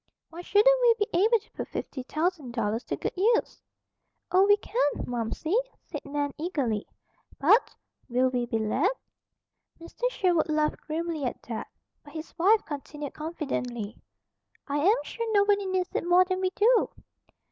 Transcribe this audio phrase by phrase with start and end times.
[0.31, 3.61] "Why shouldn't we be able to put fifty thousand dollars to good use?"
[4.31, 6.87] "Oh, we can, Momsey," said Nan eagerly.
[7.39, 7.75] "But,
[8.09, 8.91] will we be let?"
[9.79, 10.09] Mr.
[10.09, 11.67] Sherwood laughed grimly at that;
[12.03, 13.95] but his wife continued confidently:
[14.67, 16.89] "I am sure nobody needs it more than we do."